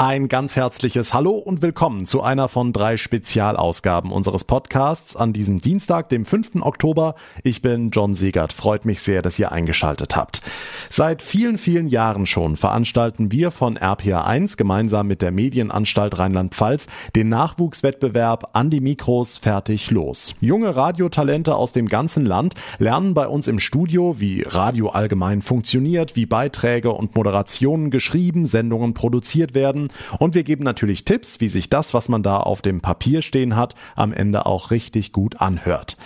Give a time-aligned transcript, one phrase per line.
[0.00, 5.60] Ein ganz herzliches Hallo und willkommen zu einer von drei Spezialausgaben unseres Podcasts an diesem
[5.60, 6.62] Dienstag, dem 5.
[6.62, 7.16] Oktober.
[7.42, 8.52] Ich bin John Siegert.
[8.52, 10.40] Freut mich sehr, dass ihr eingeschaltet habt.
[10.88, 16.86] Seit vielen, vielen Jahren schon veranstalten wir von RPA1 gemeinsam mit der Medienanstalt Rheinland-Pfalz
[17.16, 20.36] den Nachwuchswettbewerb an die Mikros fertig los.
[20.40, 26.14] Junge Radiotalente aus dem ganzen Land lernen bei uns im Studio, wie Radio allgemein funktioniert,
[26.14, 29.87] wie Beiträge und Moderationen geschrieben, Sendungen produziert werden
[30.18, 33.56] und wir geben natürlich Tipps, wie sich das, was man da auf dem Papier stehen
[33.56, 35.96] hat, am Ende auch richtig gut anhört.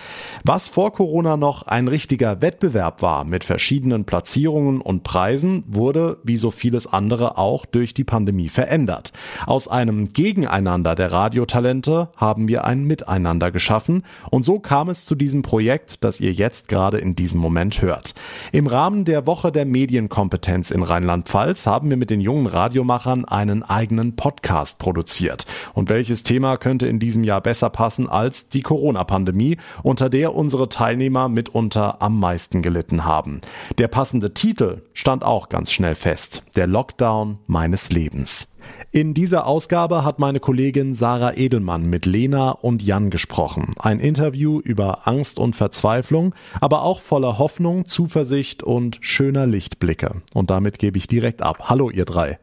[0.44, 6.36] Was vor Corona noch ein richtiger Wettbewerb war mit verschiedenen Platzierungen und Preisen, wurde wie
[6.36, 9.12] so vieles andere auch durch die Pandemie verändert.
[9.46, 15.14] Aus einem Gegeneinander der Radiotalente haben wir ein Miteinander geschaffen und so kam es zu
[15.14, 18.14] diesem Projekt, das ihr jetzt gerade in diesem Moment hört.
[18.52, 23.62] Im Rahmen der Woche der Medienkompetenz in Rheinland-Pfalz haben wir mit den jungen Radiomachern einen
[23.72, 25.46] eigenen Podcast produziert.
[25.74, 30.68] Und welches Thema könnte in diesem Jahr besser passen als die Corona-Pandemie, unter der unsere
[30.68, 33.40] Teilnehmer mitunter am meisten gelitten haben?
[33.78, 36.44] Der passende Titel stand auch ganz schnell fest.
[36.56, 38.48] Der Lockdown meines Lebens.
[38.90, 43.70] In dieser Ausgabe hat meine Kollegin Sarah Edelmann mit Lena und Jan gesprochen.
[43.78, 50.22] Ein Interview über Angst und Verzweiflung, aber auch voller Hoffnung, Zuversicht und schöner Lichtblicke.
[50.34, 51.70] Und damit gebe ich direkt ab.
[51.70, 52.38] Hallo ihr drei.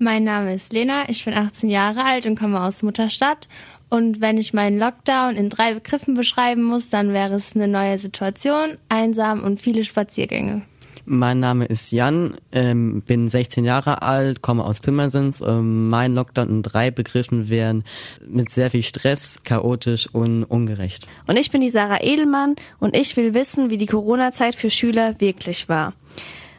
[0.00, 3.48] Mein Name ist Lena, ich bin 18 Jahre alt und komme aus Mutterstadt.
[3.88, 7.98] Und wenn ich meinen Lockdown in drei Begriffen beschreiben muss, dann wäre es eine neue
[7.98, 10.62] Situation, einsam und viele Spaziergänge.
[11.04, 15.40] Mein Name ist Jan, ähm, bin 16 Jahre alt, komme aus Pirmasens.
[15.40, 17.82] Ähm, mein Lockdown in drei Begriffen wären
[18.24, 21.08] mit sehr viel Stress, chaotisch und ungerecht.
[21.26, 25.20] Und ich bin die Sarah Edelmann und ich will wissen, wie die Corona-Zeit für Schüler
[25.20, 25.94] wirklich war.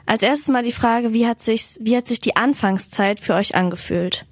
[0.10, 3.54] Als erstes mal die Frage, wie hat sich, wie hat sich die Anfangszeit für euch
[3.54, 4.26] angefühlt?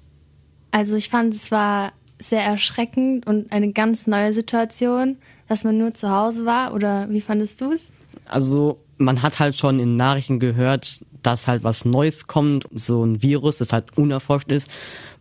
[0.72, 5.94] Also ich fand es war sehr erschreckend und eine ganz neue Situation, dass man nur
[5.94, 6.74] zu Hause war.
[6.74, 7.92] Oder wie fandest du es?
[8.26, 13.22] Also man hat halt schon in Nachrichten gehört, dass halt was Neues kommt, so ein
[13.22, 14.68] Virus, das halt unerforscht ist.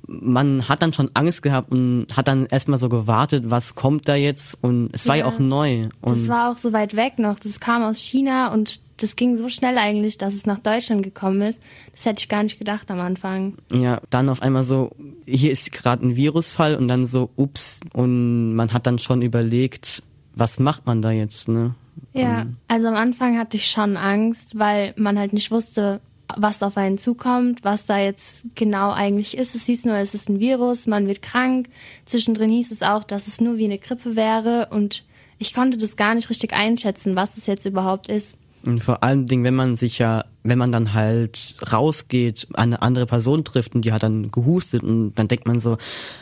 [0.07, 4.16] Man hat dann schon Angst gehabt und hat dann erstmal so gewartet, was kommt da
[4.16, 5.90] jetzt und es war ja, ja auch neu.
[6.01, 7.38] Und das war auch so weit weg noch.
[7.38, 11.41] Das kam aus China und das ging so schnell eigentlich, dass es nach Deutschland gekommen
[11.41, 11.62] ist.
[11.94, 13.58] Das hätte ich gar nicht gedacht am Anfang.
[13.72, 14.91] Ja, dann auf einmal so,
[15.25, 17.80] hier ist gerade ein Virusfall und dann so, ups.
[17.94, 20.03] Und man hat dann schon überlegt,
[20.35, 21.75] was macht man da jetzt, ne?
[22.13, 26.00] Ja, also am Anfang hatte ich schon Angst, weil man halt nicht wusste,
[26.35, 29.56] was auf einen zukommt, was da jetzt genau eigentlich ist.
[29.56, 31.69] Es hieß nur, es ist ein Virus, man wird krank.
[32.06, 35.03] Zwischendrin hieß es auch, dass es nur wie eine Grippe wäre und
[35.40, 38.38] ich konnte das gar nicht richtig einschätzen, was es jetzt überhaupt ist.
[38.67, 43.05] Und vor allen Dingen, wenn man sich ja, wenn man dann halt rausgeht, eine andere
[43.05, 45.78] Person trifft und die hat dann gehustet und dann denkt man so,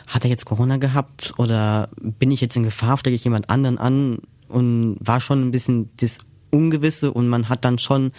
[0.06, 3.78] hat er jetzt Corona gehabt oder bin ich jetzt in Gefahr, stecke ich jemand anderen
[3.78, 4.18] an
[4.48, 6.20] und war schon ein bisschen das
[6.52, 8.12] Ungewisse und man hat dann schon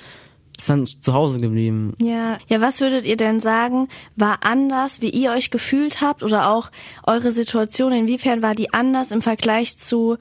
[0.57, 1.93] ist dann zu Hause geblieben.
[1.99, 2.37] Ja.
[2.47, 6.71] Ja, was würdet ihr denn sagen, war anders, wie ihr euch gefühlt habt oder auch
[7.03, 10.17] eure Situation, inwiefern war die anders im Vergleich zu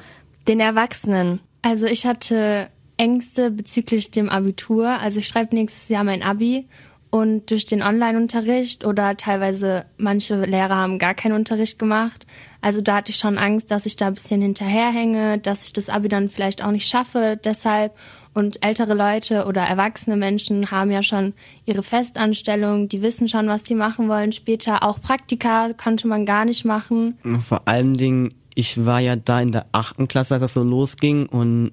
[0.47, 1.41] den Erwachsenen?
[1.63, 4.89] Also ich hatte Ängste bezüglich dem Abitur.
[4.89, 6.67] Also ich schreibe nächstes Jahr mein Abi
[7.11, 12.27] und durch den Online-Unterricht oder teilweise manche Lehrer haben gar keinen Unterricht gemacht.
[12.61, 15.89] Also da hatte ich schon Angst, dass ich da ein bisschen hinterherhänge, dass ich das
[15.89, 17.39] Abi dann vielleicht auch nicht schaffe.
[17.43, 17.95] Deshalb
[18.35, 21.33] und ältere Leute oder erwachsene Menschen haben ja schon
[21.65, 24.83] ihre Festanstellung, die wissen schon, was die machen wollen später.
[24.83, 27.17] Auch Praktika konnte man gar nicht machen.
[27.41, 31.27] Vor allen Dingen, ich war ja da in der achten Klasse, als das so losging
[31.27, 31.73] und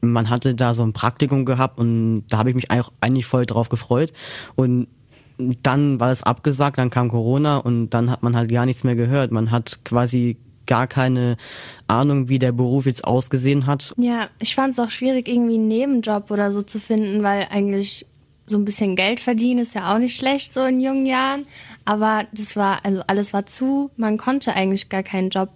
[0.00, 3.68] man hatte da so ein Praktikum gehabt und da habe ich mich eigentlich voll drauf
[3.68, 4.12] gefreut.
[4.54, 4.88] Und
[5.62, 8.96] dann war es abgesagt, dann kam Corona und dann hat man halt gar nichts mehr
[8.96, 9.30] gehört.
[9.30, 11.36] Man hat quasi gar keine
[11.86, 13.94] Ahnung, wie der Beruf jetzt ausgesehen hat.
[13.96, 18.06] Ja, ich fand es auch schwierig, irgendwie einen Nebenjob oder so zu finden, weil eigentlich
[18.46, 21.46] so ein bisschen Geld verdienen ist ja auch nicht schlecht so in jungen Jahren.
[21.84, 25.50] Aber das war, also alles war zu, man konnte eigentlich gar keinen Job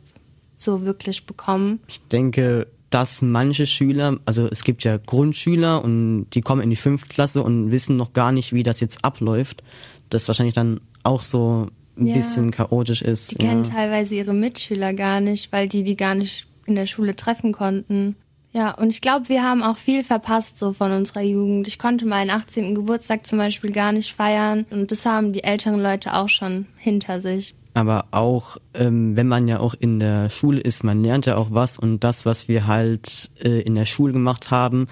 [0.57, 1.81] so wirklich bekommen.
[1.89, 6.77] Ich denke, dass manche Schüler, also es gibt ja Grundschüler und die kommen in die
[6.77, 9.63] fünfte Klasse und wissen noch gar nicht, wie das jetzt abläuft.
[10.11, 13.41] Das wahrscheinlich dann auch so ein ja, bisschen chaotisch ist.
[13.41, 13.51] Die ja.
[13.51, 17.53] kennen teilweise ihre Mitschüler gar nicht, weil die die gar nicht in der Schule treffen
[17.53, 18.17] konnten.
[18.53, 21.67] Ja, und ich glaube, wir haben auch viel verpasst so von unserer Jugend.
[21.69, 22.75] Ich konnte meinen 18.
[22.75, 27.23] Geburtstag zum Beispiel gar nicht feiern und das haben die älteren Leute auch schon hinter
[27.23, 31.37] sich aber auch ähm, wenn man ja auch in der Schule ist, man lernt ja
[31.37, 34.89] auch was und das, was wir halt äh, in der Schule gemacht haben,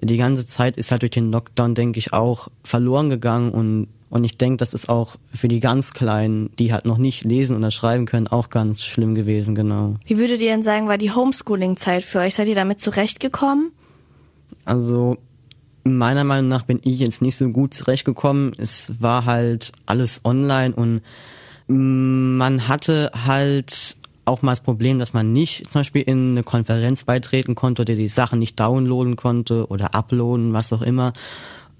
[0.00, 4.24] die ganze Zeit ist halt durch den Lockdown, denke ich, auch verloren gegangen und Und
[4.24, 7.70] ich denke, das ist auch für die ganz Kleinen, die halt noch nicht lesen oder
[7.70, 9.96] schreiben können, auch ganz schlimm gewesen, genau.
[10.04, 12.34] Wie würdet ihr denn sagen, war die Homeschooling-Zeit für euch?
[12.34, 13.72] Seid ihr damit zurechtgekommen?
[14.66, 15.16] Also
[15.84, 18.52] meiner Meinung nach bin ich jetzt nicht so gut zurechtgekommen.
[18.58, 21.00] Es war halt alles online und
[21.66, 27.04] man hatte halt auch mal das Problem, dass man nicht zum Beispiel in eine Konferenz
[27.04, 31.12] beitreten konnte oder die Sachen nicht downloaden konnte oder uploaden, was auch immer.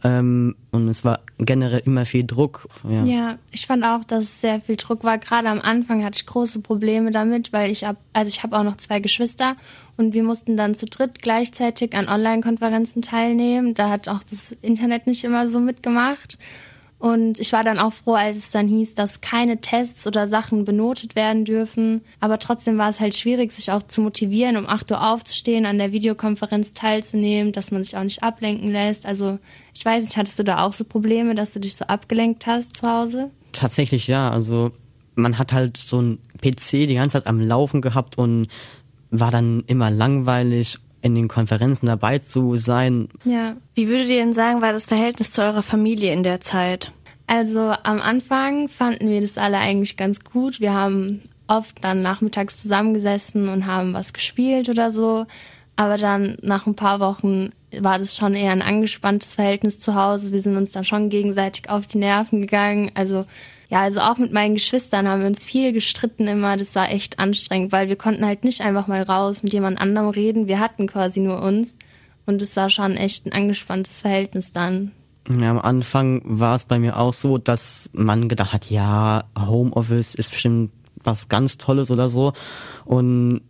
[0.05, 2.67] Ähm, und es war generell immer viel Druck.
[2.89, 3.05] Ja.
[3.05, 5.19] ja, ich fand auch, dass es sehr viel Druck war.
[5.19, 8.65] Gerade am Anfang hatte ich große Probleme damit, weil ich hab, also ich habe auch
[8.65, 9.57] noch zwei Geschwister
[9.97, 13.75] und wir mussten dann zu dritt gleichzeitig an Online-Konferenzen teilnehmen.
[13.75, 16.37] Da hat auch das Internet nicht immer so mitgemacht.
[17.03, 20.65] Und ich war dann auch froh, als es dann hieß, dass keine Tests oder Sachen
[20.65, 22.03] benotet werden dürfen.
[22.21, 25.79] Aber trotzdem war es halt schwierig, sich auch zu motivieren, um 8 Uhr aufzustehen, an
[25.79, 29.05] der Videokonferenz teilzunehmen, dass man sich auch nicht ablenken lässt.
[29.05, 29.41] Also
[29.75, 32.77] ich weiß nicht, hattest du da auch so Probleme, dass du dich so abgelenkt hast
[32.77, 33.31] zu Hause?
[33.51, 34.31] Tatsächlich ja.
[34.31, 34.71] Also
[35.17, 38.47] man hat halt so ein PC die ganze Zeit am Laufen gehabt und
[39.11, 43.09] war dann immer langweilig in den Konferenzen dabei zu sein.
[43.25, 43.57] Ja.
[43.75, 46.93] Wie würdet ihr denn sagen, war das Verhältnis zu eurer Familie in der Zeit?
[47.27, 50.61] Also am Anfang fanden wir das alle eigentlich ganz gut.
[50.61, 55.27] Wir haben oft dann nachmittags zusammengesessen und haben was gespielt oder so.
[55.77, 57.51] Aber dann nach ein paar Wochen
[57.81, 60.33] war das schon eher ein angespanntes Verhältnis zu Hause.
[60.33, 62.91] Wir sind uns dann schon gegenseitig auf die Nerven gegangen.
[62.95, 63.25] Also
[63.73, 66.59] ja, also auch mit meinen Geschwistern haben wir uns viel gestritten immer.
[66.59, 70.11] Das war echt anstrengend, weil wir konnten halt nicht einfach mal raus mit jemand anderem
[70.11, 70.47] reden.
[70.47, 71.75] Wir hatten quasi nur uns.
[72.27, 74.93] Und es war schon echt ein angespanntes Verhältnis dann.
[75.27, 80.17] Ja, am Anfang war es bei mir auch so, dass man gedacht hat, ja, Homeoffice
[80.17, 80.71] ist bestimmt
[81.03, 82.35] was ganz Tolles oder so.
[82.85, 83.41] Und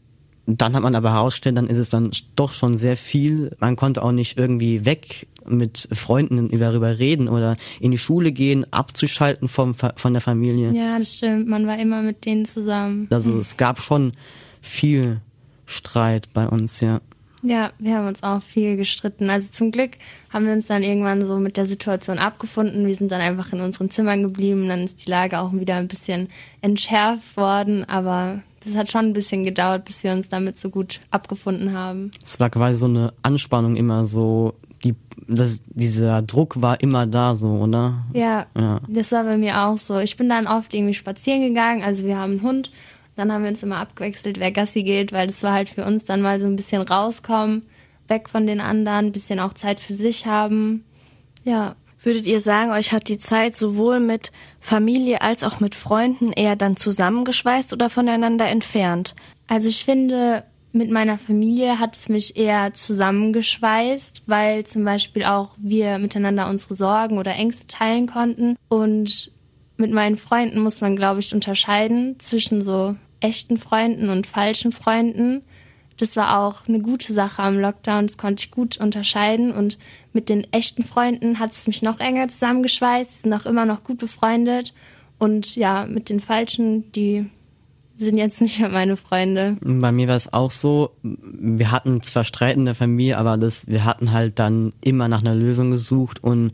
[0.46, 3.54] dann hat man aber herausgestellt, dann ist es dann doch schon sehr viel.
[3.60, 8.66] Man konnte auch nicht irgendwie weg mit Freunden darüber reden oder in die Schule gehen,
[8.72, 10.72] abzuschalten vom, von der Familie.
[10.72, 11.48] Ja, das stimmt.
[11.48, 13.06] Man war immer mit denen zusammen.
[13.10, 14.12] Also es gab schon
[14.60, 15.20] viel
[15.66, 17.00] Streit bei uns, ja.
[17.42, 19.28] Ja, wir haben uns auch viel gestritten.
[19.28, 19.92] Also zum Glück
[20.30, 22.86] haben wir uns dann irgendwann so mit der Situation abgefunden.
[22.86, 24.68] Wir sind dann einfach in unseren Zimmern geblieben.
[24.68, 26.28] Dann ist die Lage auch wieder ein bisschen
[26.60, 27.84] entschärft worden.
[27.88, 32.12] Aber das hat schon ein bisschen gedauert, bis wir uns damit so gut abgefunden haben.
[32.22, 34.54] Es war quasi so eine Anspannung immer so
[34.84, 34.94] die,
[35.28, 38.04] das, dieser Druck war immer da so, oder?
[38.12, 39.98] Ja, ja, das war bei mir auch so.
[39.98, 42.72] Ich bin dann oft irgendwie spazieren gegangen, also wir haben einen Hund,
[43.16, 46.04] dann haben wir uns immer abgewechselt, wer Gassi geht, weil das war halt für uns
[46.04, 47.62] dann mal so ein bisschen rauskommen,
[48.08, 50.84] weg von den anderen, ein bisschen auch Zeit für sich haben.
[51.44, 51.76] Ja.
[52.04, 56.56] Würdet ihr sagen, euch hat die Zeit sowohl mit Familie als auch mit Freunden eher
[56.56, 59.14] dann zusammengeschweißt oder voneinander entfernt?
[59.46, 60.42] Also ich finde,
[60.72, 66.74] mit meiner Familie hat es mich eher zusammengeschweißt, weil zum Beispiel auch wir miteinander unsere
[66.74, 68.56] Sorgen oder Ängste teilen konnten.
[68.68, 69.30] Und
[69.82, 75.42] mit meinen Freunden muss man, glaube ich, unterscheiden zwischen so echten Freunden und falschen Freunden.
[75.96, 79.50] Das war auch eine gute Sache am Lockdown, das konnte ich gut unterscheiden.
[79.50, 79.78] Und
[80.12, 83.10] mit den echten Freunden hat es mich noch enger zusammengeschweißt.
[83.10, 84.72] Wir sind auch immer noch gut befreundet.
[85.18, 87.28] Und ja, mit den falschen, die
[87.96, 89.56] sind jetzt nicht mehr meine Freunde.
[89.62, 93.66] Bei mir war es auch so, wir hatten zwar Streit in der Familie, aber das,
[93.66, 96.52] wir hatten halt dann immer nach einer Lösung gesucht und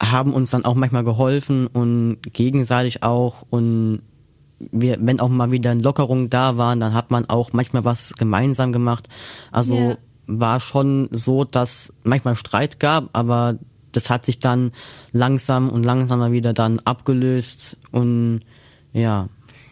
[0.00, 4.02] haben uns dann auch manchmal geholfen und gegenseitig auch und
[4.58, 8.72] wir, wenn auch mal wieder Lockerungen da waren, dann hat man auch manchmal was gemeinsam
[8.72, 9.08] gemacht.
[9.52, 9.98] Also yeah.
[10.26, 13.58] war schon so, dass manchmal Streit gab, aber
[13.92, 14.72] das hat sich dann
[15.12, 18.40] langsam und langsamer wieder dann abgelöst und
[18.92, 19.28] ja.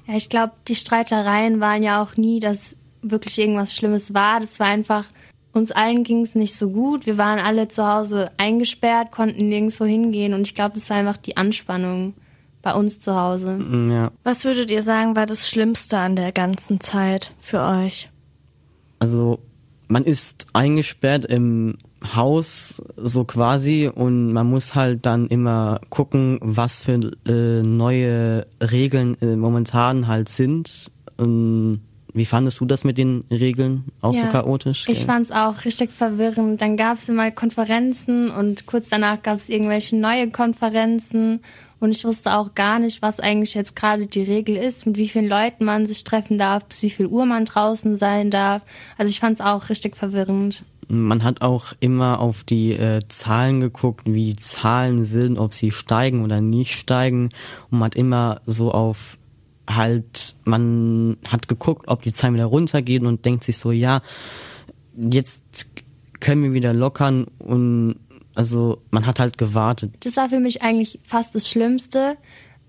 [0.07, 4.41] Ja, ich glaube, die Streitereien waren ja auch nie, dass wirklich irgendwas Schlimmes war.
[4.41, 5.05] Das war einfach,
[5.57, 7.07] uns allen ging es nicht so gut.
[7.07, 11.17] Wir waren alle zu Hause eingesperrt, konnten nirgendwo hingehen und ich glaube, das war einfach
[11.17, 12.15] die Anspannung
[12.63, 13.59] bei uns zu Hause.
[13.59, 14.13] Mm, ja.
[14.25, 18.11] Was würdet ihr sagen, war das Schlimmste an der ganzen Zeit für euch?
[18.99, 19.39] Also,
[19.89, 21.79] man ist eingesperrt im
[22.15, 29.17] Haus so quasi und man muss halt dann immer gucken, was für äh, neue Regeln
[29.21, 30.91] äh, momentan halt sind.
[31.17, 31.83] Und
[32.17, 33.85] wie fandest du das mit den Regeln?
[34.01, 34.89] Auch ja, so chaotisch?
[34.89, 36.63] Ich fand es auch richtig verwirrend.
[36.63, 41.41] Dann gab es immer Konferenzen und kurz danach gab es irgendwelche neue Konferenzen
[41.79, 45.09] und ich wusste auch gar nicht, was eigentlich jetzt gerade die Regel ist, mit wie
[45.09, 48.63] vielen Leuten man sich treffen darf, bis wie viel Uhr man draußen sein darf.
[48.97, 50.65] Also ich fand es auch richtig verwirrend.
[50.89, 55.71] Man hat auch immer auf die äh, Zahlen geguckt, wie die Zahlen sind, ob sie
[55.71, 57.31] steigen oder nicht steigen.
[57.71, 59.19] Und man hat immer so auf
[59.69, 64.01] halt, man hat geguckt, ob die Zahlen wieder runtergehen und denkt sich so, ja,
[64.97, 65.67] jetzt
[66.21, 67.97] können wir wieder lockern und
[68.35, 69.95] Also man hat halt gewartet.
[70.01, 72.17] Das war für mich eigentlich fast das Schlimmste.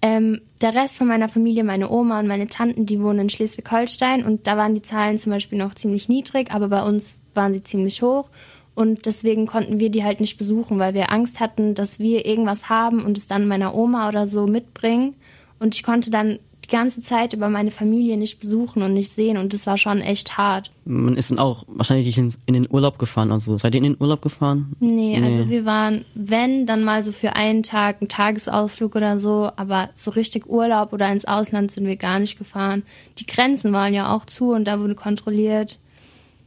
[0.01, 4.23] Ähm, der Rest von meiner Familie, meine Oma und meine Tanten, die wohnen in Schleswig-Holstein
[4.23, 7.63] und da waren die Zahlen zum Beispiel noch ziemlich niedrig, aber bei uns waren sie
[7.63, 8.29] ziemlich hoch.
[8.75, 12.69] Und deswegen konnten wir die halt nicht besuchen, weil wir Angst hatten, dass wir irgendwas
[12.69, 15.15] haben und es dann meiner Oma oder so mitbringen.
[15.59, 16.37] Und ich konnte dann
[16.67, 20.01] die ganze Zeit über meine Familie nicht besuchen und nicht sehen und das war schon
[20.01, 20.71] echt hart.
[20.85, 23.97] Man ist dann auch wahrscheinlich in, in den Urlaub gefahren, also seid ihr in den
[23.99, 24.73] Urlaub gefahren?
[24.79, 29.17] Nee, nee, also wir waren, wenn, dann mal so für einen Tag, einen Tagesausflug oder
[29.17, 32.83] so, aber so richtig Urlaub oder ins Ausland sind wir gar nicht gefahren.
[33.17, 35.77] Die Grenzen waren ja auch zu und da wurde kontrolliert.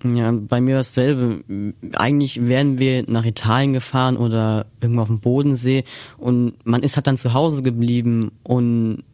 [0.03, 1.45] Ja, bei mir war dasselbe.
[1.95, 5.85] Eigentlich wären wir nach Italien gefahren oder irgendwo auf dem Bodensee
[6.17, 9.05] und man ist halt dann zu Hause geblieben und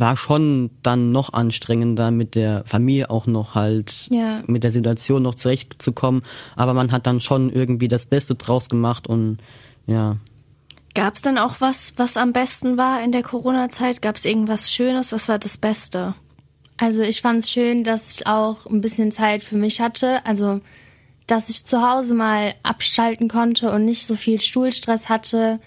[0.00, 4.42] war schon dann noch anstrengender mit der Familie auch noch halt ja.
[4.46, 6.22] mit der Situation noch zurechtzukommen.
[6.56, 9.38] Aber man hat dann schon irgendwie das Beste draus gemacht und
[9.86, 10.16] ja.
[10.94, 14.02] Gab es dann auch was, was am besten war in der Corona-Zeit?
[14.02, 15.12] Gab es irgendwas Schönes?
[15.12, 16.14] Was war das Beste?
[16.76, 20.24] Also ich fand es schön, dass ich auch ein bisschen Zeit für mich hatte.
[20.26, 20.60] Also
[21.26, 25.60] dass ich zu Hause mal abschalten konnte und nicht so viel Stuhlstress hatte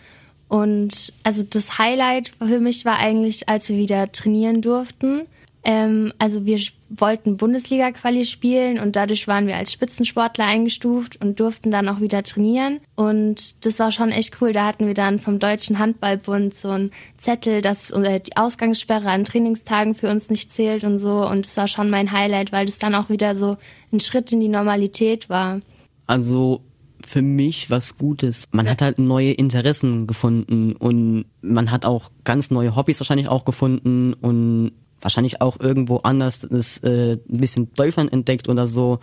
[0.55, 5.23] und also das Highlight für mich war eigentlich, als wir wieder trainieren durften.
[5.65, 11.71] Ähm, also wir wollten Bundesliga-Quali spielen und dadurch waren wir als Spitzensportler eingestuft und durften
[11.71, 12.79] dann auch wieder trainieren.
[12.95, 14.53] Und das war schon echt cool.
[14.53, 19.93] Da hatten wir dann vom Deutschen Handballbund so einen Zettel, dass die Ausgangssperre an Trainingstagen
[19.93, 21.27] für uns nicht zählt und so.
[21.27, 23.57] Und das war schon mein Highlight, weil das dann auch wieder so
[23.91, 25.59] ein Schritt in die Normalität war.
[26.07, 26.61] Also
[27.03, 28.45] für mich was Gutes.
[28.51, 33.45] Man hat halt neue Interessen gefunden und man hat auch ganz neue Hobbys wahrscheinlich auch
[33.45, 34.71] gefunden und
[35.01, 38.99] wahrscheinlich auch irgendwo anders das äh, ein bisschen Deutschland entdeckt oder so.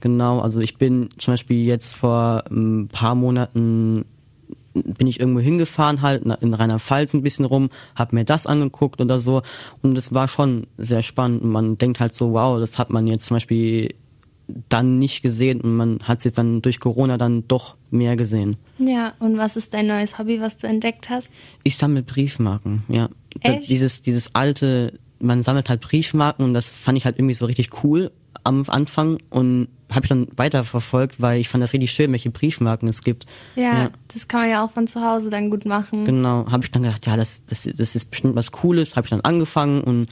[0.00, 4.04] Genau, also ich bin zum Beispiel jetzt vor ein paar Monaten
[4.74, 9.18] bin ich irgendwo hingefahren halt in Rheinland-Pfalz ein bisschen rum, habe mir das angeguckt oder
[9.18, 9.40] so
[9.80, 13.24] und es war schon sehr spannend man denkt halt so, wow, das hat man jetzt
[13.24, 13.94] zum Beispiel
[14.68, 18.56] dann nicht gesehen und man hat es jetzt dann durch Corona dann doch mehr gesehen.
[18.78, 21.28] Ja, und was ist dein neues Hobby, was du entdeckt hast?
[21.64, 23.08] Ich sammle Briefmarken, ja.
[23.40, 23.68] Echt?
[23.68, 27.84] Dieses, dieses alte, man sammelt halt Briefmarken und das fand ich halt irgendwie so richtig
[27.84, 28.12] cool
[28.44, 32.88] am Anfang und habe ich dann weiterverfolgt, weil ich fand das richtig schön, welche Briefmarken
[32.88, 33.26] es gibt.
[33.56, 33.90] Ja, ja.
[34.12, 36.04] das kann man ja auch von zu Hause dann gut machen.
[36.04, 39.10] Genau, habe ich dann gedacht, ja, das, das, das ist bestimmt was Cooles, habe ich
[39.10, 40.06] dann angefangen und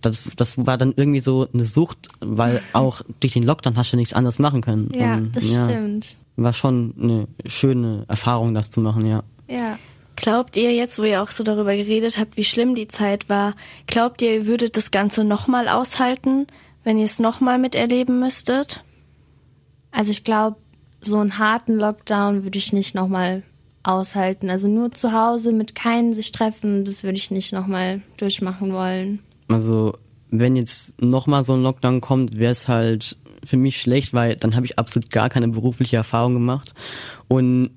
[0.00, 3.96] das, das war dann irgendwie so eine Sucht, weil auch durch den Lockdown hast du
[3.96, 4.90] nichts anderes machen können.
[4.94, 6.16] Ja, Und, das ja, stimmt.
[6.36, 9.22] War schon eine schöne Erfahrung, das zu machen, ja.
[9.50, 9.78] Ja.
[10.16, 13.54] Glaubt ihr jetzt, wo ihr auch so darüber geredet habt, wie schlimm die Zeit war,
[13.86, 16.48] glaubt ihr, ihr würdet das Ganze nochmal aushalten,
[16.82, 18.82] wenn ihr es nochmal miterleben müsstet?
[19.92, 20.56] Also ich glaube,
[21.00, 23.44] so einen harten Lockdown würde ich nicht nochmal
[23.84, 24.50] aushalten.
[24.50, 29.20] Also nur zu Hause mit keinen sich treffen, das würde ich nicht nochmal durchmachen wollen.
[29.48, 29.96] Also
[30.30, 34.56] wenn jetzt nochmal so ein Lockdown kommt, wäre es halt für mich schlecht, weil dann
[34.56, 36.74] habe ich absolut gar keine berufliche Erfahrung gemacht.
[37.28, 37.70] Und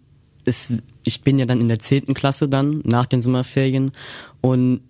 [0.46, 0.74] es,
[1.06, 3.92] ich bin ja dann in der zehnten Klasse dann, nach den Sommerferien.
[4.42, 4.82] Und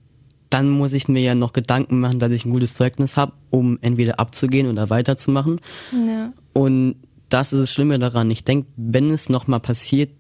[0.50, 3.80] dann muss ich mir ja noch Gedanken machen, dass ich ein gutes Zeugnis habe, um
[3.82, 5.60] entweder abzugehen oder weiterzumachen.
[5.92, 6.34] Ja.
[6.54, 6.96] Und
[7.30, 8.30] das ist das Schlimme daran.
[8.32, 10.12] Ich denke, wenn es nochmal passiert,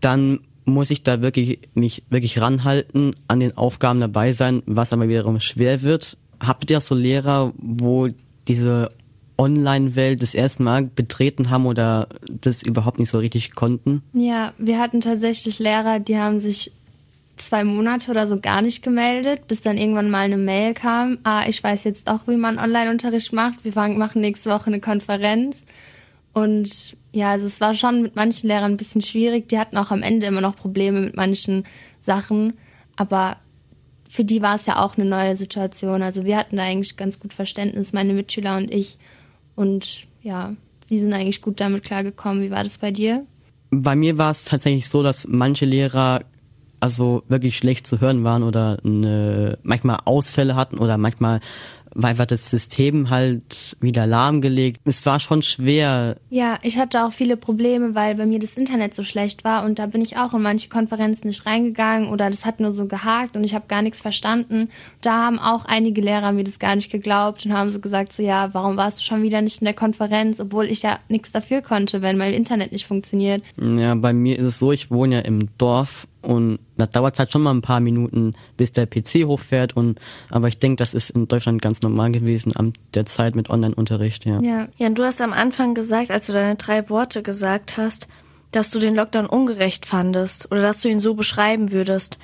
[0.00, 5.08] dann muss ich da wirklich mich wirklich ranhalten, an den Aufgaben dabei sein, was aber
[5.08, 6.16] wiederum schwer wird.
[6.40, 8.08] Habt ihr auch so Lehrer, wo
[8.46, 8.90] diese
[9.38, 14.02] Online-Welt das erste Mal betreten haben oder das überhaupt nicht so richtig konnten?
[14.12, 16.72] Ja, wir hatten tatsächlich Lehrer, die haben sich
[17.36, 21.18] zwei Monate oder so gar nicht gemeldet, bis dann irgendwann mal eine Mail kam.
[21.22, 23.64] Ah, ich weiß jetzt auch, wie man Online-Unterricht macht.
[23.64, 25.64] Wir machen nächste Woche eine Konferenz.
[26.32, 29.48] Und ja, also es war schon mit manchen Lehrern ein bisschen schwierig.
[29.48, 31.64] Die hatten auch am Ende immer noch Probleme mit manchen
[32.00, 32.56] Sachen.
[32.96, 33.38] Aber
[34.08, 36.02] für die war es ja auch eine neue Situation.
[36.02, 38.98] Also wir hatten da eigentlich ganz gut Verständnis, meine Mitschüler und ich.
[39.54, 40.54] Und ja,
[40.86, 42.42] sie sind eigentlich gut damit klargekommen.
[42.42, 43.24] Wie war das bei dir?
[43.70, 46.22] Bei mir war es tatsächlich so, dass manche Lehrer
[46.80, 51.40] also wirklich schlecht zu hören waren oder eine, manchmal Ausfälle hatten oder manchmal
[51.94, 54.80] war einfach das System halt wieder lahmgelegt.
[54.84, 56.16] Es war schon schwer.
[56.30, 59.78] Ja, ich hatte auch viele Probleme, weil bei mir das Internet so schlecht war und
[59.78, 63.36] da bin ich auch in manche Konferenzen nicht reingegangen oder das hat nur so gehakt
[63.36, 64.70] und ich habe gar nichts verstanden.
[65.00, 68.22] Da haben auch einige Lehrer mir das gar nicht geglaubt und haben so gesagt, so
[68.22, 71.62] ja, warum warst du schon wieder nicht in der Konferenz, obwohl ich ja nichts dafür
[71.62, 73.42] konnte, wenn mein Internet nicht funktioniert.
[73.60, 77.18] Ja, bei mir ist es so, ich wohne ja im Dorf und da dauert es
[77.20, 79.74] halt schon mal ein paar Minuten, bis der PC hochfährt.
[79.74, 83.48] Und aber ich denke, das ist in Deutschland ganz normal gewesen an der Zeit mit
[83.48, 84.38] Online-Unterricht, ja.
[84.42, 84.68] ja.
[84.76, 88.08] Jan, du hast am Anfang gesagt, als du deine drei Worte gesagt hast,
[88.50, 92.18] dass du den Lockdown ungerecht fandest oder dass du ihn so beschreiben würdest.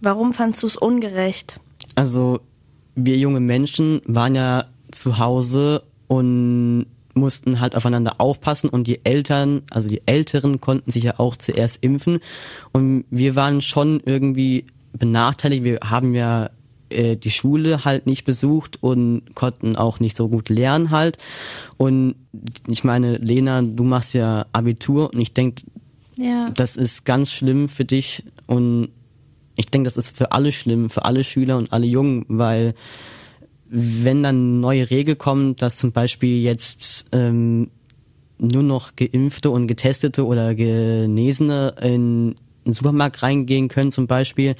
[0.00, 1.60] Warum fandst du es ungerecht?
[1.96, 2.40] Also
[2.94, 9.62] wir junge Menschen waren ja zu Hause und mussten halt aufeinander aufpassen und die Eltern,
[9.70, 12.20] also die Älteren konnten sich ja auch zuerst impfen
[12.72, 15.64] und wir waren schon irgendwie benachteiligt.
[15.64, 16.50] Wir haben ja
[16.90, 21.18] äh, die Schule halt nicht besucht und konnten auch nicht so gut lernen halt.
[21.76, 22.16] Und
[22.66, 25.62] ich meine, Lena, du machst ja Abitur und ich denke,
[26.16, 26.50] ja.
[26.50, 28.88] das ist ganz schlimm für dich und
[29.56, 32.74] ich denke, das ist für alle schlimm, für alle Schüler und alle Jungen, weil
[33.72, 37.70] wenn dann neue Regel kommt, dass zum Beispiel jetzt ähm,
[38.38, 42.34] nur noch Geimpfte und Getestete oder Genesene in
[42.64, 44.56] den Supermarkt reingehen können zum Beispiel,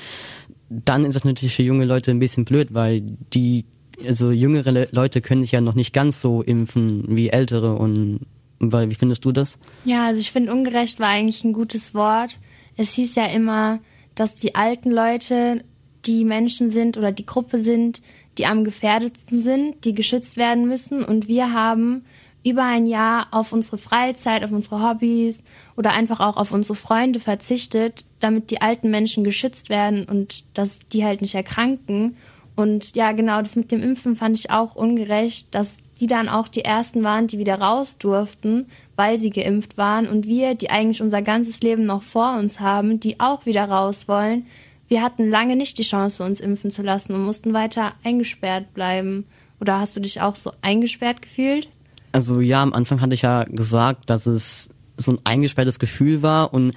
[0.68, 3.00] dann ist das natürlich für junge Leute ein bisschen blöd, weil
[3.34, 3.64] die,
[4.06, 8.20] also jüngere Leute können sich ja noch nicht ganz so impfen wie ältere und
[8.60, 9.58] weil, wie findest du das?
[9.84, 12.38] Ja, also ich finde ungerecht war eigentlich ein gutes Wort.
[12.76, 13.80] Es hieß ja immer,
[14.14, 15.64] dass die alten Leute
[16.06, 18.02] die Menschen sind oder die Gruppe sind,
[18.40, 21.04] die am gefährdetsten sind, die geschützt werden müssen.
[21.04, 22.06] Und wir haben
[22.42, 25.42] über ein Jahr auf unsere Freizeit, auf unsere Hobbys
[25.76, 30.78] oder einfach auch auf unsere Freunde verzichtet, damit die alten Menschen geschützt werden und dass
[30.86, 32.16] die halt nicht erkranken.
[32.56, 36.48] Und ja, genau, das mit dem Impfen fand ich auch ungerecht, dass die dann auch
[36.48, 40.08] die ersten waren, die wieder raus durften, weil sie geimpft waren.
[40.08, 44.08] Und wir, die eigentlich unser ganzes Leben noch vor uns haben, die auch wieder raus
[44.08, 44.46] wollen,
[44.90, 49.24] wir hatten lange nicht die Chance, uns impfen zu lassen und mussten weiter eingesperrt bleiben.
[49.60, 51.68] Oder hast du dich auch so eingesperrt gefühlt?
[52.10, 56.52] Also ja, am Anfang hatte ich ja gesagt, dass es so ein eingesperrtes Gefühl war
[56.52, 56.74] und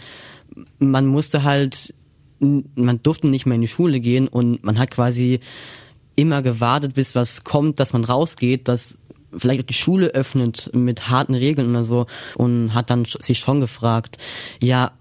[0.77, 1.95] man musste halt,
[2.39, 5.39] man durfte nicht mehr in die Schule gehen und man hat quasi
[6.15, 8.99] immer gewartet, bis was kommt, dass man rausgeht, dass
[9.35, 12.05] vielleicht auch die Schule öffnet mit harten Regeln oder so
[12.35, 14.19] und hat dann sich schon gefragt,
[14.61, 14.91] ja,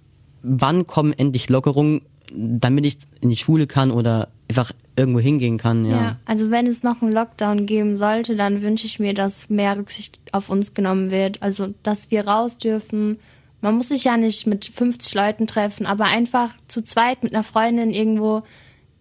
[0.43, 2.01] wann kommen endlich Lockerungen,
[2.35, 5.97] damit ich in die Schule kann oder einfach irgendwo hingehen kann, ja.
[5.97, 6.17] ja.
[6.27, 10.21] also wenn es noch einen Lockdown geben sollte, dann wünsche ich mir, dass mehr Rücksicht
[10.33, 11.43] auf uns genommen wird.
[11.43, 13.19] Also, dass wir raus dürfen.
[13.61, 17.45] Man muss sich ja nicht mit 50 Leuten treffen, aber einfach zu zweit mit einer
[17.45, 18.43] Freundin irgendwo,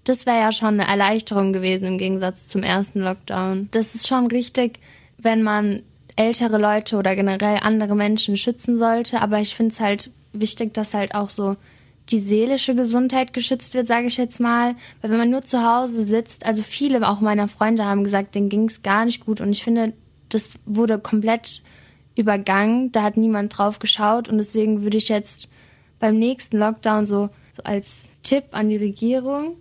[0.03, 3.69] das wäre ja schon eine Erleichterung gewesen im Gegensatz zum ersten Lockdown.
[3.71, 4.79] Das ist schon richtig,
[5.17, 5.81] wenn man
[6.15, 10.93] ältere Leute oder generell andere Menschen schützen sollte, aber ich finde es halt wichtig, dass
[10.93, 11.55] halt auch so
[12.11, 14.75] die seelische Gesundheit geschützt wird, sage ich jetzt mal.
[15.01, 18.49] Weil wenn man nur zu Hause sitzt, also viele auch meiner Freunde haben gesagt, denen
[18.49, 19.93] ging es gar nicht gut und ich finde,
[20.29, 21.61] das wurde komplett
[22.15, 22.91] übergangen.
[22.91, 25.49] Da hat niemand drauf geschaut und deswegen würde ich jetzt
[25.99, 29.55] beim nächsten Lockdown so, so als Tipp an die Regierung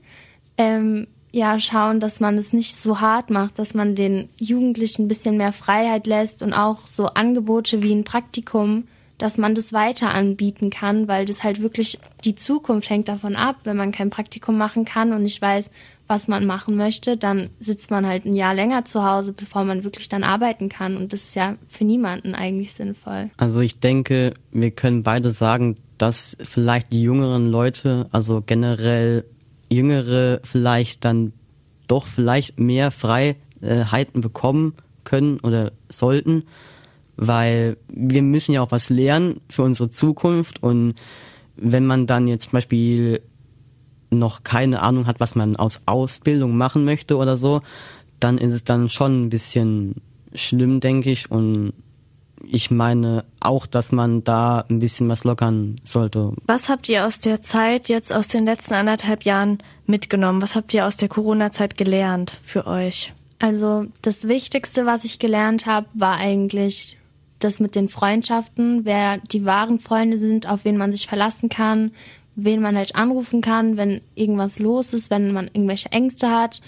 [0.58, 5.08] ähm, ja schauen, dass man es nicht so hart macht, dass man den Jugendlichen ein
[5.08, 8.84] bisschen mehr Freiheit lässt und auch so Angebote wie ein Praktikum
[9.20, 13.56] dass man das weiter anbieten kann, weil das halt wirklich die Zukunft hängt davon ab.
[13.64, 15.70] Wenn man kein Praktikum machen kann und nicht weiß,
[16.08, 19.84] was man machen möchte, dann sitzt man halt ein Jahr länger zu Hause, bevor man
[19.84, 20.96] wirklich dann arbeiten kann.
[20.96, 23.30] Und das ist ja für niemanden eigentlich sinnvoll.
[23.36, 29.24] Also ich denke, wir können beide sagen, dass vielleicht die jüngeren Leute, also generell
[29.68, 31.32] Jüngere vielleicht dann
[31.86, 36.44] doch vielleicht mehr Freiheiten bekommen können oder sollten
[37.20, 40.94] weil wir müssen ja auch was lernen für unsere Zukunft und
[41.56, 43.20] wenn man dann jetzt zum Beispiel
[44.10, 47.60] noch keine Ahnung hat, was man aus Ausbildung machen möchte oder so,
[48.18, 49.96] dann ist es dann schon ein bisschen
[50.34, 51.30] schlimm, denke ich.
[51.30, 51.74] Und
[52.44, 56.32] ich meine auch, dass man da ein bisschen was lockern sollte.
[56.46, 60.42] Was habt ihr aus der Zeit jetzt aus den letzten anderthalb Jahren mitgenommen?
[60.42, 63.12] Was habt ihr aus der Corona-Zeit gelernt für euch?
[63.38, 66.98] Also das Wichtigste, was ich gelernt habe, war eigentlich
[67.40, 71.92] das mit den Freundschaften, wer die wahren Freunde sind, auf wen man sich verlassen kann,
[72.36, 76.60] wen man halt anrufen kann, wenn irgendwas los ist, wenn man irgendwelche Ängste hat.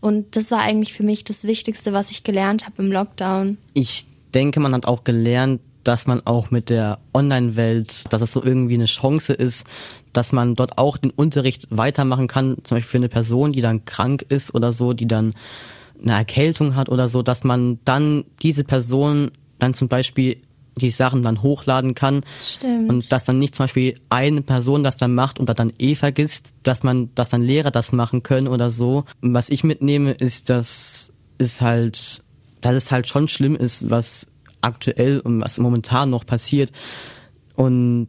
[0.00, 3.58] Und das war eigentlich für mich das Wichtigste, was ich gelernt habe im Lockdown.
[3.74, 8.42] Ich denke, man hat auch gelernt, dass man auch mit der Online-Welt, dass es so
[8.42, 9.66] irgendwie eine Chance ist,
[10.12, 13.84] dass man dort auch den Unterricht weitermachen kann, zum Beispiel für eine Person, die dann
[13.84, 15.32] krank ist oder so, die dann
[16.00, 20.42] eine Erkältung hat oder so, dass man dann diese Person dann zum Beispiel
[20.78, 22.22] die Sachen dann hochladen kann.
[22.44, 22.88] Stimmt.
[22.88, 26.54] Und dass dann nicht zum Beispiel eine Person das dann macht und dann eh vergisst,
[26.62, 29.04] dass man, dass dann Lehrer das machen können oder so.
[29.20, 32.22] Und was ich mitnehme, ist, dass es halt,
[32.60, 34.28] dass es halt schon schlimm ist, was
[34.60, 36.72] aktuell und was momentan noch passiert.
[37.54, 38.08] Und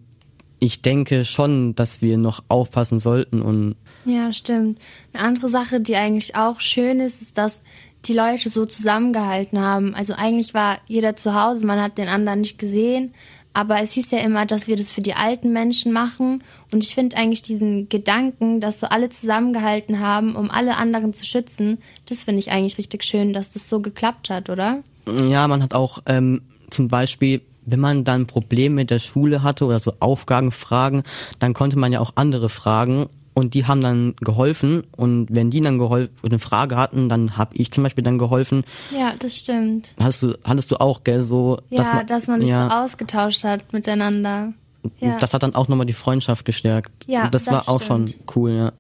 [0.60, 4.80] ich denke schon, dass wir noch aufpassen sollten und ja, stimmt.
[5.14, 7.62] Eine andere Sache, die eigentlich auch schön ist, ist, dass
[8.06, 9.94] die Leute so zusammengehalten haben.
[9.94, 13.14] Also eigentlich war jeder zu Hause, man hat den anderen nicht gesehen,
[13.54, 16.44] Aber es hieß ja immer, dass wir das für die alten Menschen machen.
[16.72, 21.26] Und ich finde eigentlich diesen Gedanken, dass so alle zusammengehalten haben, um alle anderen zu
[21.26, 24.84] schützen, das finde ich eigentlich richtig schön, dass das so geklappt hat, oder?
[25.30, 29.66] Ja, man hat auch ähm, zum Beispiel wenn man dann Probleme mit der Schule hatte
[29.66, 31.04] oder so Aufgaben, Fragen,
[31.38, 35.62] dann konnte man ja auch andere fragen und die haben dann geholfen und wenn die
[35.62, 38.64] dann geholfen eine Frage hatten, dann habe ich zum Beispiel dann geholfen.
[38.92, 39.94] Ja, das stimmt.
[40.00, 42.76] Hast du, hattest du auch, gell, so ja, dass man, dass man sich ja, so
[42.76, 44.54] ausgetauscht hat miteinander.
[45.00, 45.18] Ja.
[45.18, 46.92] Das hat dann auch nochmal die Freundschaft gestärkt.
[47.08, 47.76] Ja, das, das war stimmt.
[47.76, 48.72] auch schon cool, ja.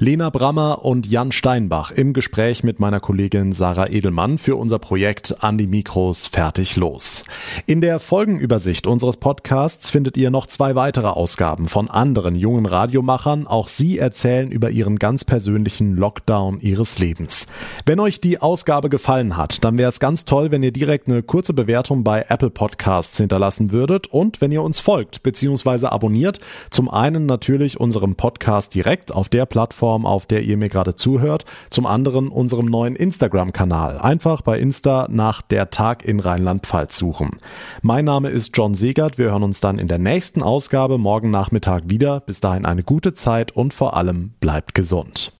[0.00, 5.44] Lena Brammer und Jan Steinbach im Gespräch mit meiner Kollegin Sarah Edelmann für unser Projekt
[5.44, 7.24] An die Mikros fertig los.
[7.66, 13.46] In der Folgenübersicht unseres Podcasts findet ihr noch zwei weitere Ausgaben von anderen jungen Radiomachern.
[13.46, 17.46] Auch sie erzählen über ihren ganz persönlichen Lockdown ihres Lebens.
[17.86, 21.22] Wenn euch die Ausgabe gefallen hat, dann wäre es ganz toll, wenn ihr direkt eine
[21.22, 25.86] kurze Bewertung bei Apple Podcasts hinterlassen würdet und wenn ihr uns folgt bzw.
[25.86, 26.40] abonniert.
[26.70, 30.94] Zum einen natürlich unserem Podcast direkt auf der Plattform Plattform, auf der ihr mir gerade
[30.94, 31.44] zuhört.
[31.70, 33.98] Zum anderen unserem neuen Instagram-Kanal.
[33.98, 37.38] Einfach bei Insta nach der Tag in Rheinland-Pfalz suchen.
[37.82, 39.18] Mein Name ist John Segert.
[39.18, 42.20] Wir hören uns dann in der nächsten Ausgabe morgen Nachmittag wieder.
[42.20, 45.32] Bis dahin eine gute Zeit und vor allem bleibt gesund.